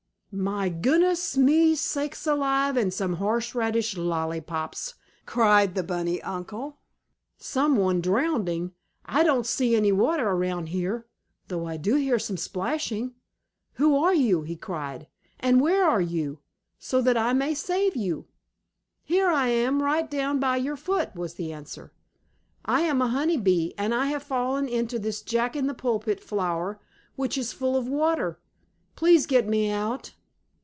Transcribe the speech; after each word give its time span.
"My 0.33 0.69
goodness 0.69 1.35
me 1.35 1.75
sakes 1.75 2.25
alive 2.25 2.77
and 2.77 2.93
some 2.93 3.15
horse 3.15 3.53
radish 3.53 3.97
lollypops!" 3.97 4.93
cried 5.25 5.75
the 5.75 5.83
bunny 5.83 6.21
uncle. 6.21 6.79
"Some 7.37 7.75
one 7.75 7.99
drowning? 7.99 8.71
I 9.03 9.23
don't 9.23 9.45
see 9.45 9.75
any 9.75 9.91
water 9.91 10.29
around 10.29 10.67
here, 10.67 11.05
though 11.49 11.67
I 11.67 11.75
do 11.75 11.95
hear 11.95 12.17
some 12.17 12.37
splashing. 12.37 13.13
Who 13.73 13.97
are 14.01 14.13
you?" 14.13 14.41
he 14.43 14.55
cried. 14.55 15.07
"And 15.37 15.59
where 15.59 15.83
are 15.83 15.99
you, 15.99 16.39
so 16.79 17.01
that 17.01 17.17
I 17.17 17.33
may 17.33 17.53
save 17.53 17.97
you?" 17.97 18.27
"Here 19.03 19.27
I 19.27 19.49
am, 19.49 19.83
right 19.83 20.09
down 20.09 20.39
by 20.39 20.55
your 20.55 20.77
foot!" 20.77 21.13
was 21.13 21.33
the 21.33 21.51
answer. 21.51 21.91
"I 22.63 22.83
am 22.83 23.01
a 23.01 23.09
honey 23.09 23.35
bee, 23.35 23.73
and 23.77 23.93
I 23.93 24.05
have 24.05 24.23
fallen 24.23 24.69
into 24.69 24.97
this 24.97 25.21
Jack 25.21 25.57
in 25.57 25.67
the 25.67 25.73
pulpit 25.73 26.23
flower, 26.23 26.79
which 27.17 27.37
is 27.37 27.51
full 27.51 27.75
of 27.75 27.89
water. 27.89 28.39
Please 28.95 29.25
get 29.25 29.45
me 29.45 29.69
out!" 29.69 30.13